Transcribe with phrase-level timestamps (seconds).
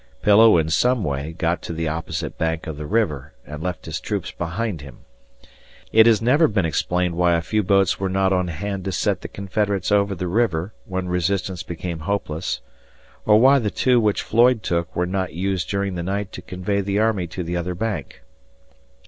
[0.23, 3.99] Pillow in some way got to the opposite bank of the river and left his
[3.99, 5.01] troops behind him.
[5.91, 9.21] It has never been explained why a few boats were not on hand to set
[9.21, 12.61] the Confederates over the river, when resistance became hopeless,
[13.27, 16.81] or why the two which Floyd took were not used during the night to convey
[16.81, 18.23] the army to the other bank.